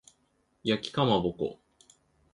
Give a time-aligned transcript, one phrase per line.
[0.63, 1.59] 焼きかまぼこ